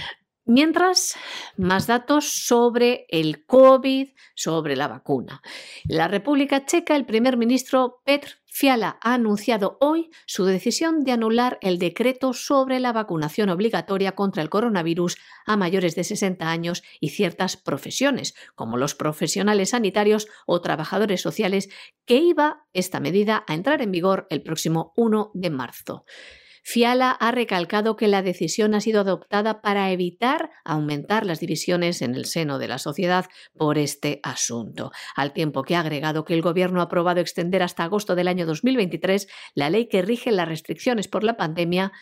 [0.49, 1.17] Mientras,
[1.57, 5.43] más datos sobre el COVID, sobre la vacuna.
[5.89, 11.11] En la República Checa, el primer ministro Petr Fiala ha anunciado hoy su decisión de
[11.11, 16.85] anular el decreto sobre la vacunación obligatoria contra el coronavirus a mayores de 60 años
[17.01, 21.69] y ciertas profesiones, como los profesionales sanitarios o trabajadores sociales,
[22.05, 26.05] que iba esta medida a entrar en vigor el próximo 1 de marzo.
[26.69, 32.17] Fiala ha recalcado que la decisión ha sido adoptada para evitar aumentar las divisiones en
[32.17, 33.27] el seno de la sociedad
[33.57, 37.85] por este asunto, al tiempo que ha agregado que el Gobierno ha aprobado extender hasta
[37.85, 41.93] agosto del año 2023 la ley que rige las restricciones por la pandemia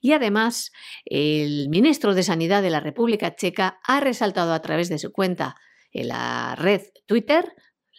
[0.00, 0.72] y además
[1.04, 5.56] el ministro de Sanidad de la República Checa ha resaltado a través de su cuenta
[5.92, 7.52] en la red Twitter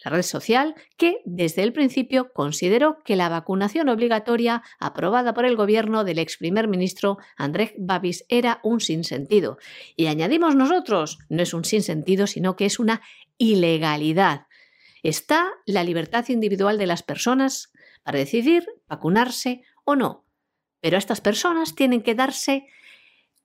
[0.04, 5.56] la red social, que desde el principio consideró que la vacunación obligatoria aprobada por el
[5.56, 9.58] gobierno del ex primer ministro Andrés Babis era un sinsentido.
[9.96, 13.02] Y añadimos nosotros, no es un sinsentido, sino que es una
[13.38, 14.46] ilegalidad.
[15.02, 20.24] Está la libertad individual de las personas para decidir vacunarse o no.
[20.80, 22.66] Pero a estas personas tienen que darse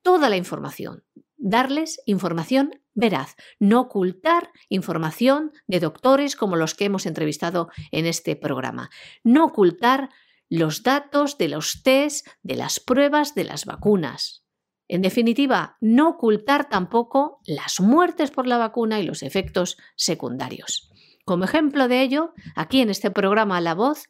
[0.04, 1.04] toda la información,
[1.44, 8.36] darles información veraz, no ocultar información de doctores como los que hemos entrevistado en este
[8.36, 8.90] programa,
[9.24, 10.10] no ocultar
[10.50, 14.46] los datos de los test, de las pruebas, de las vacunas.
[14.88, 20.92] En definitiva, no ocultar tampoco las muertes por la vacuna y los efectos secundarios.
[21.26, 24.08] Como ejemplo de ello, aquí en este programa La Voz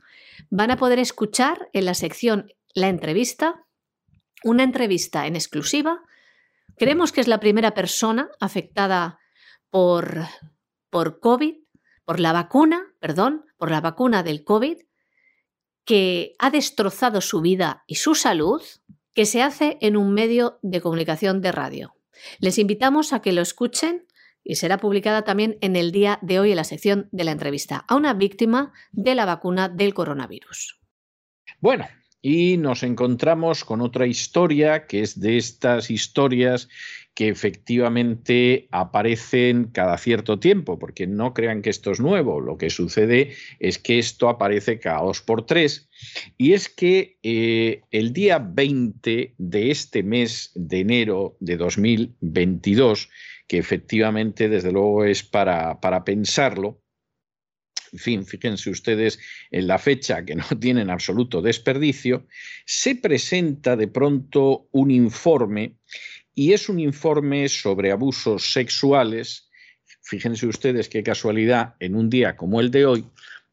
[0.50, 3.66] van a poder escuchar en la sección La entrevista,
[4.44, 6.02] una entrevista en exclusiva.
[6.78, 9.20] Creemos que es la primera persona afectada
[9.70, 10.26] por,
[10.90, 11.56] por COVID,
[12.06, 14.78] por la vacuna, perdón, por la vacuna del COVID,
[15.86, 18.62] que ha destrozado su vida y su salud,
[19.14, 21.96] que se hace en un medio de comunicación de radio.
[22.40, 24.08] Les invitamos a que lo escuchen
[24.44, 27.86] y será publicada también en el día de hoy en la sección de la entrevista
[27.88, 30.80] a una víctima de la vacuna del coronavirus.
[31.60, 31.86] Bueno,
[32.26, 36.70] y nos encontramos con otra historia que es de estas historias
[37.14, 42.70] que efectivamente aparecen cada cierto tiempo, porque no crean que esto es nuevo, lo que
[42.70, 45.90] sucede es que esto aparece cada dos por tres,
[46.38, 53.10] y es que eh, el día 20 de este mes de enero de 2022,
[53.48, 56.83] que efectivamente desde luego es para, para pensarlo,
[57.94, 59.20] en fin, fíjense ustedes
[59.52, 62.26] en la fecha que no tienen absoluto desperdicio,
[62.66, 65.76] se presenta de pronto un informe
[66.34, 69.50] y es un informe sobre abusos sexuales.
[70.02, 73.06] Fíjense ustedes qué casualidad en un día como el de hoy.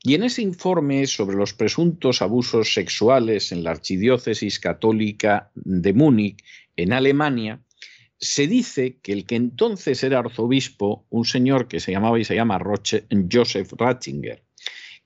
[0.03, 6.42] Y en ese informe sobre los presuntos abusos sexuales en la Archidiócesis Católica de Múnich,
[6.76, 7.61] en Alemania,
[8.20, 12.35] se dice que el que entonces era arzobispo, un señor que se llamaba y se
[12.35, 14.44] llama Joseph Ratzinger,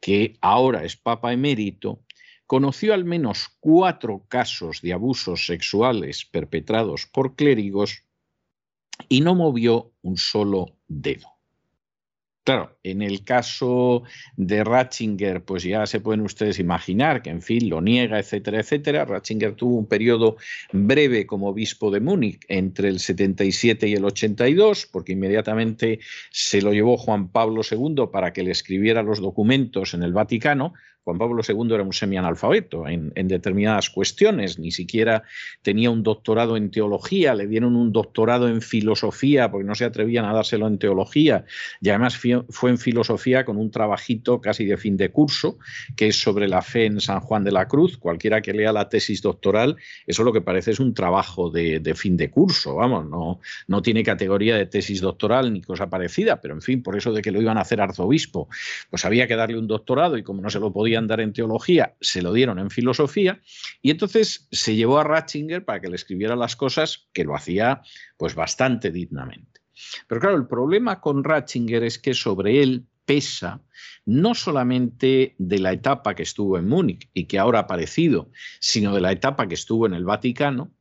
[0.01, 2.03] que ahora es papa emérito,
[2.47, 8.03] conoció al menos cuatro casos de abusos sexuales perpetrados por clérigos
[9.09, 11.34] y no movió un solo dedo.
[12.45, 14.03] Claro, en el caso
[14.37, 19.07] de Ratzinger, pues ya se pueden ustedes imaginar que, en fin, lo niega, etcétera, etcétera.
[19.07, 20.37] Ratzinger tuvo un periodo
[20.71, 26.75] breve como obispo de Múnich entre el 77 y el 82, porque inmediatamente se lo
[26.75, 30.75] llevó Juan Pablo II para que le escribiera los documentos en el Vaticano,
[31.05, 35.23] Juan Pablo II era un semianalfabeto en, en determinadas cuestiones, ni siquiera
[35.61, 40.25] tenía un doctorado en teología, le dieron un doctorado en filosofía porque no se atrevían
[40.25, 41.45] a dárselo en teología
[41.83, 45.59] y además fue en filosofía con un trabajito casi de fin de curso
[45.95, 47.99] que es sobre la fe en San Juan de la Cruz.
[47.99, 51.95] Cualquiera que lea la tesis doctoral, eso lo que parece es un trabajo de, de
[51.95, 56.55] fin de curso, vamos, no, no tiene categoría de tesis doctoral ni cosa parecida, pero
[56.55, 58.49] en fin, por eso de que lo iban a hacer arzobispo,
[58.89, 61.97] pues había que darle un doctorado y como no se lo podía andar en teología,
[62.01, 63.41] se lo dieron en filosofía
[63.83, 67.83] y entonces se llevó a Ratzinger para que le escribiera las cosas que lo hacía
[68.17, 69.61] pues bastante dignamente.
[70.07, 73.61] Pero claro, el problema con Ratzinger es que sobre él pesa
[74.07, 78.31] no solamente de la etapa que estuvo en Múnich y que ahora ha aparecido,
[78.61, 80.73] sino de la etapa que estuvo en el Vaticano,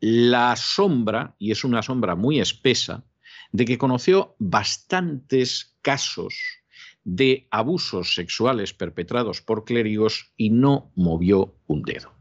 [0.00, 3.04] la sombra, y es una sombra muy espesa,
[3.52, 6.59] de que conoció bastantes casos
[7.04, 12.12] de abusos sexuales perpetrados por clérigos y no movió un dedo.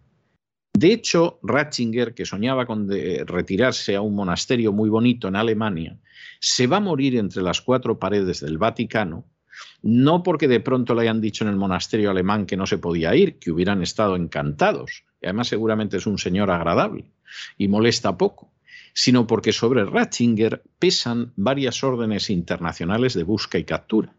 [0.73, 5.99] De hecho, Ratzinger, que soñaba con retirarse a un monasterio muy bonito en Alemania,
[6.39, 9.25] se va a morir entre las cuatro paredes del Vaticano,
[9.81, 13.15] no porque de pronto le hayan dicho en el monasterio alemán que no se podía
[13.15, 17.11] ir, que hubieran estado encantados, y además seguramente es un señor agradable
[17.57, 18.53] y molesta poco,
[18.93, 24.13] sino porque sobre Ratzinger pesan varias órdenes internacionales de busca y captura.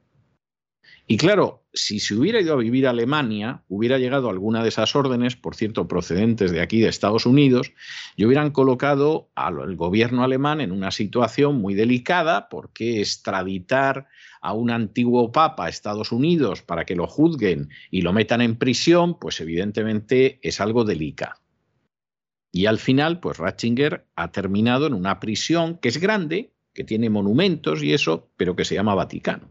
[1.11, 4.95] Y claro, si se hubiera ido a vivir a Alemania, hubiera llegado alguna de esas
[4.95, 7.73] órdenes, por cierto, procedentes de aquí de Estados Unidos,
[8.15, 14.07] y hubieran colocado al gobierno alemán en una situación muy delicada, porque extraditar
[14.41, 18.55] a un antiguo papa a Estados Unidos para que lo juzguen y lo metan en
[18.55, 21.41] prisión, pues evidentemente es algo delicado.
[22.53, 27.11] Y al final, pues Ratzinger ha terminado en una prisión que es grande, que tiene
[27.11, 29.51] monumentos y eso, pero que se llama Vaticano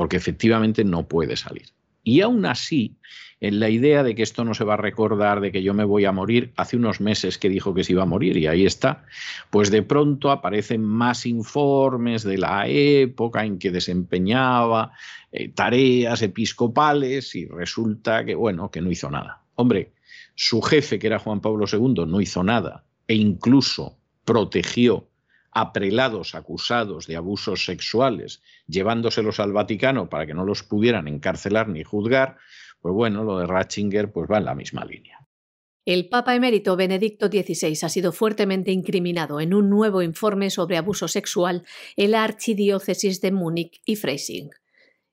[0.00, 1.74] porque efectivamente no puede salir.
[2.02, 2.96] Y aún así,
[3.38, 5.84] en la idea de que esto no se va a recordar, de que yo me
[5.84, 8.64] voy a morir, hace unos meses que dijo que se iba a morir y ahí
[8.64, 9.04] está,
[9.50, 14.92] pues de pronto aparecen más informes de la época en que desempeñaba
[15.32, 19.42] eh, tareas episcopales y resulta que, bueno, que no hizo nada.
[19.54, 19.92] Hombre,
[20.34, 25.09] su jefe, que era Juan Pablo II, no hizo nada e incluso protegió
[25.50, 31.68] a prelados acusados de abusos sexuales, llevándoselos al Vaticano para que no los pudieran encarcelar
[31.68, 32.36] ni juzgar,
[32.80, 35.18] pues bueno, lo de Ratzinger pues va en la misma línea.
[35.86, 41.08] El Papa emérito Benedicto XVI ha sido fuertemente incriminado en un nuevo informe sobre abuso
[41.08, 41.64] sexual
[41.96, 44.50] en la Archidiócesis de Múnich y Freising.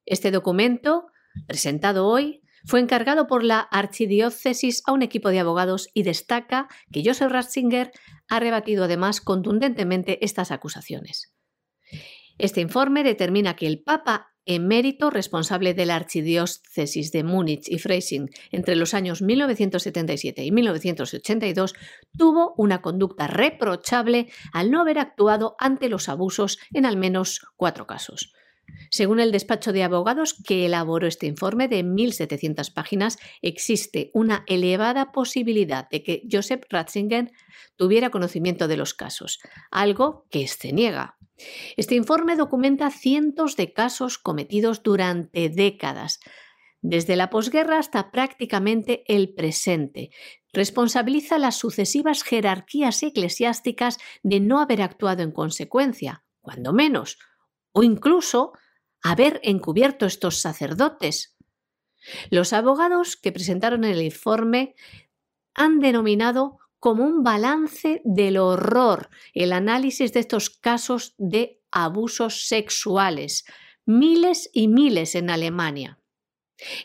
[0.05, 1.07] Este documento,
[1.47, 7.01] presentado hoy, fue encargado por la archidiócesis a un equipo de abogados y destaca que
[7.03, 7.91] Joseph Ratzinger
[8.27, 11.33] ha rebatido además contundentemente estas acusaciones.
[12.37, 18.29] Este informe determina que el Papa emérito responsable de la archidiócesis de Múnich y Freising
[18.51, 21.73] entre los años 1977 y 1982,
[22.17, 27.85] tuvo una conducta reprochable al no haber actuado ante los abusos en al menos cuatro
[27.85, 28.31] casos.
[28.89, 35.11] Según el despacho de abogados que elaboró este informe de 1.700 páginas, existe una elevada
[35.11, 37.31] posibilidad de que Joseph Ratzinger
[37.75, 39.39] tuviera conocimiento de los casos,
[39.71, 41.17] algo que se niega.
[41.75, 46.19] Este informe documenta cientos de casos cometidos durante décadas,
[46.81, 50.09] desde la posguerra hasta prácticamente el presente.
[50.53, 57.19] Responsabiliza las sucesivas jerarquías eclesiásticas de no haber actuado en consecuencia, cuando menos,
[57.77, 58.53] o incluso
[59.03, 61.37] haber encubierto estos sacerdotes.
[62.31, 64.73] Los abogados que presentaron el informe
[65.53, 73.45] han denominado como un balance del horror el análisis de estos casos de abusos sexuales,
[73.85, 75.99] miles y miles en Alemania.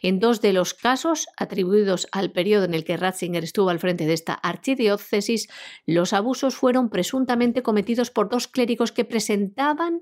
[0.02, 4.06] En dos de los casos atribuidos al periodo en el que Ratzinger estuvo al frente
[4.06, 5.48] de esta archidiócesis,
[5.86, 10.00] los abusos fueron presuntamente cometidos por dos clérigos que presentaban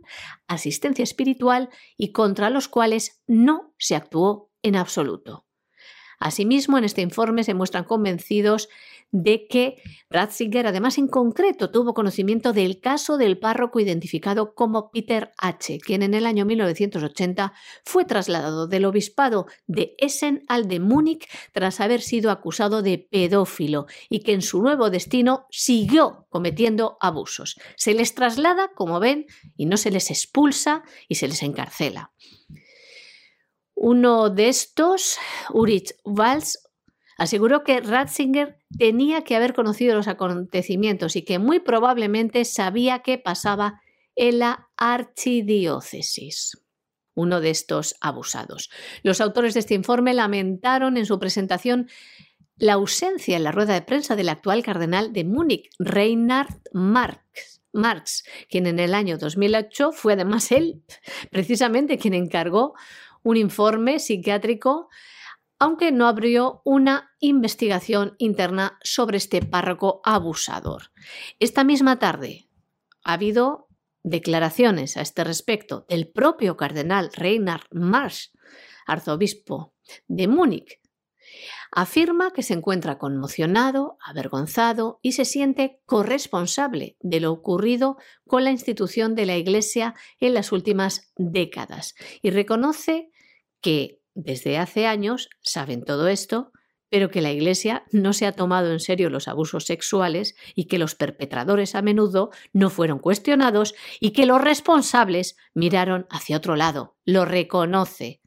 [0.49, 5.47] asistencia espiritual y contra los cuales no se actuó en absoluto.
[6.19, 8.69] Asimismo, en este informe se muestran convencidos
[9.13, 9.77] de que
[10.09, 16.03] Ratzinger, además en concreto, tuvo conocimiento del caso del párroco identificado como Peter H., quien
[16.03, 17.53] en el año 1980
[17.85, 23.87] fue trasladado del obispado de Essen al de Múnich tras haber sido acusado de pedófilo
[24.09, 27.57] y que en su nuevo destino siguió cometiendo abusos.
[27.77, 32.13] Se les traslada, como ven, y no se les expulsa y se les encarcela.
[33.75, 35.17] Uno de estos,
[35.55, 36.70] Ulrich Walz,
[37.21, 43.19] aseguró que Ratzinger tenía que haber conocido los acontecimientos y que muy probablemente sabía qué
[43.19, 43.83] pasaba
[44.17, 46.57] en la archidiócesis.
[47.15, 48.71] Uno de estos abusados.
[49.03, 51.91] Los autores de este informe lamentaron en su presentación
[52.57, 58.25] la ausencia en la rueda de prensa del actual cardenal de Múnich, Reinhard Marx, Marx,
[58.49, 60.83] quien en el año 2008 fue además él,
[61.31, 62.73] precisamente quien encargó
[63.23, 64.89] un informe psiquiátrico
[65.61, 70.91] aunque no abrió una investigación interna sobre este párroco abusador.
[71.39, 72.49] Esta misma tarde
[73.05, 73.69] ha habido
[74.03, 78.33] declaraciones a este respecto del propio cardenal Reinhard Marsch,
[78.87, 79.75] arzobispo
[80.09, 80.81] de Múnich.
[81.71, 88.51] Afirma que se encuentra conmocionado, avergonzado y se siente corresponsable de lo ocurrido con la
[88.51, 93.11] institución de la Iglesia en las últimas décadas y reconoce
[93.61, 96.53] que desde hace años saben todo esto,
[96.91, 100.79] pero que la Iglesia no se ha tomado en serio los abusos sexuales y que
[100.79, 106.97] los perpetradores a menudo no fueron cuestionados y que los responsables miraron hacia otro lado.
[107.05, 108.20] Lo reconoce.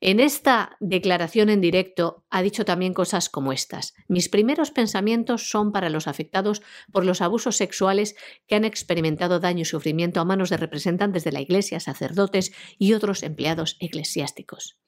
[0.00, 3.94] En esta declaración en directo ha dicho también cosas como estas.
[4.08, 8.16] Mis primeros pensamientos son para los afectados por los abusos sexuales
[8.46, 12.92] que han experimentado daño y sufrimiento a manos de representantes de la Iglesia, sacerdotes y
[12.92, 14.78] otros empleados eclesiásticos.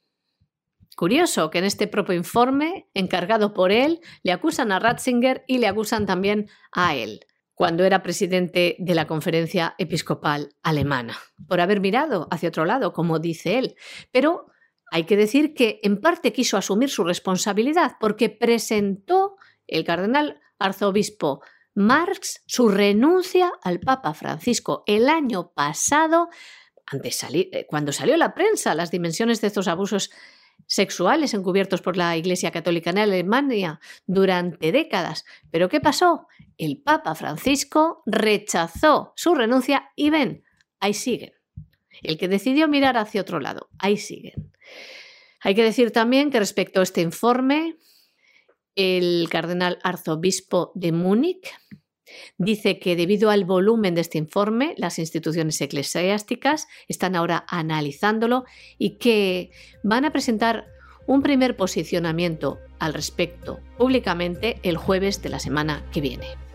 [0.96, 5.66] Curioso que en este propio informe, encargado por él, le acusan a Ratzinger y le
[5.66, 7.20] acusan también a él
[7.56, 11.16] cuando era presidente de la conferencia episcopal alemana,
[11.48, 13.76] por haber mirado hacia otro lado, como dice él.
[14.12, 14.48] Pero
[14.90, 21.42] hay que decir que en parte quiso asumir su responsabilidad porque presentó el cardenal arzobispo
[21.74, 26.30] Marx su renuncia al Papa Francisco el año pasado,
[26.90, 30.10] eh, cuando salió la prensa las dimensiones de estos abusos
[30.66, 35.26] sexuales encubiertos por la Iglesia Católica en Alemania durante décadas.
[35.50, 36.28] Pero ¿qué pasó?
[36.56, 40.44] El Papa Francisco rechazó su renuncia y ven,
[40.80, 41.35] ahí siguen.
[42.02, 44.52] El que decidió mirar hacia otro lado, ahí siguen.
[45.40, 47.76] Hay que decir también que respecto a este informe,
[48.74, 51.54] el cardenal arzobispo de Múnich
[52.38, 58.44] dice que debido al volumen de este informe, las instituciones eclesiásticas están ahora analizándolo
[58.78, 59.50] y que
[59.82, 60.66] van a presentar
[61.06, 66.45] un primer posicionamiento al respecto públicamente el jueves de la semana que viene.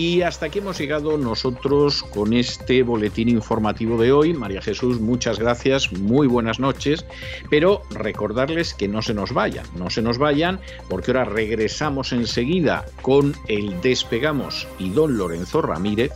[0.00, 4.32] Y hasta aquí hemos llegado nosotros con este boletín informativo de hoy.
[4.32, 7.04] María Jesús, muchas gracias, muy buenas noches,
[7.50, 12.84] pero recordarles que no se nos vayan, no se nos vayan, porque ahora regresamos enseguida
[13.02, 16.12] con el Despegamos y don Lorenzo Ramírez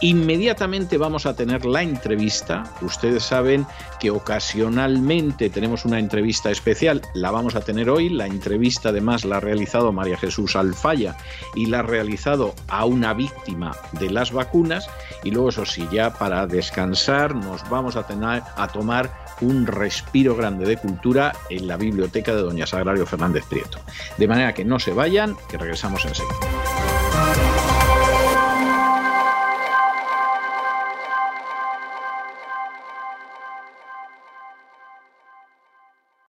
[0.00, 2.64] Inmediatamente vamos a tener la entrevista.
[2.82, 3.66] Ustedes saben
[3.98, 7.02] que ocasionalmente tenemos una entrevista especial.
[7.14, 8.08] La vamos a tener hoy.
[8.08, 11.16] La entrevista además la ha realizado María Jesús Alfaya
[11.56, 14.88] y la ha realizado a una víctima de las vacunas.
[15.24, 20.36] Y luego, eso sí, ya para descansar nos vamos a, tener, a tomar un respiro
[20.36, 23.80] grande de cultura en la biblioteca de Doña Sagrario Fernández Prieto.
[24.16, 26.77] De manera que no se vayan, que regresamos enseguida.